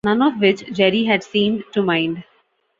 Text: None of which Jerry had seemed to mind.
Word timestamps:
None 0.03 0.23
of 0.23 0.39
which 0.41 0.63
Jerry 0.73 1.03
had 1.03 1.23
seemed 1.23 1.63
to 1.73 1.83
mind. 1.83 2.23